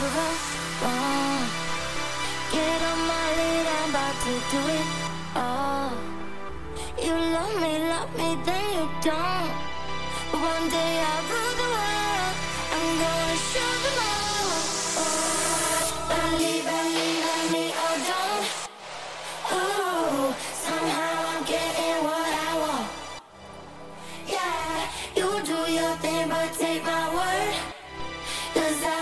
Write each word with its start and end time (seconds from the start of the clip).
Get 0.00 0.08
on 2.90 3.00
my 3.06 3.26
lid, 3.36 3.66
I'm 3.66 3.92
to 4.24 4.32
do 4.50 4.60
it. 4.78 4.86
Oh. 5.36 5.92
You 7.02 7.12
love 7.12 7.54
me, 7.60 7.72
love 7.86 8.10
me, 8.16 8.28
then 8.46 8.64
you 8.78 8.88
don't. 9.02 9.39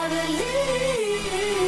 I 0.09 0.11
believe. 0.11 0.48
leave. 1.33 1.68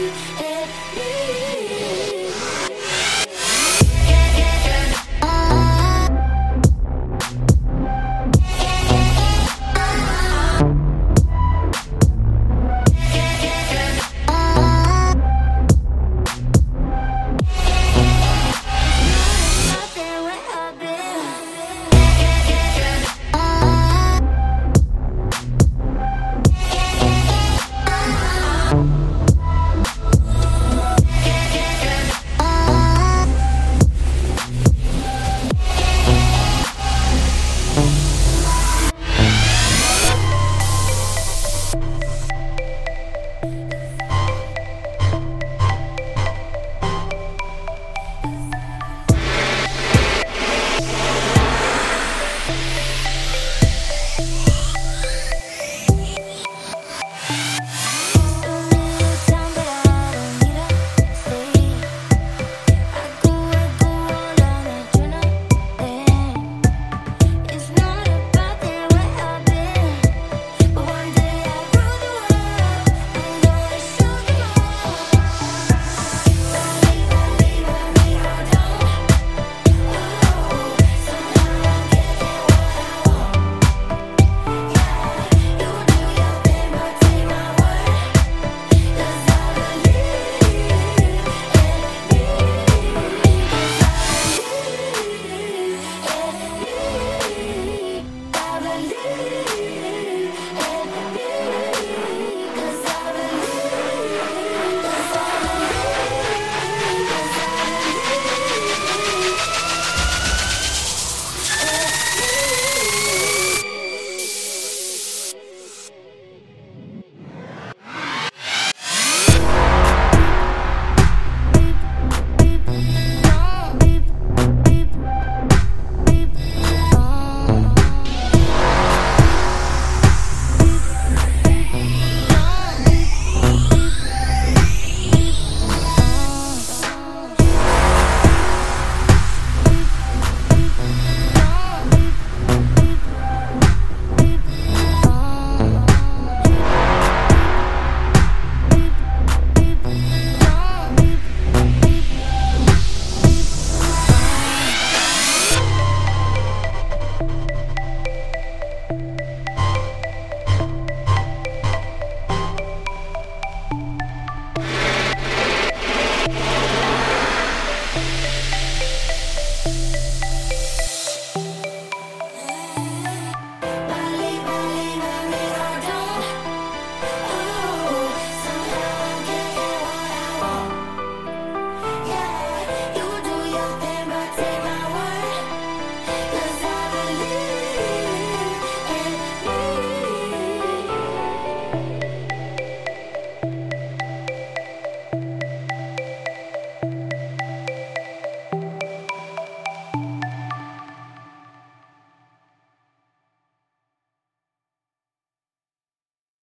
you 163.73 164.00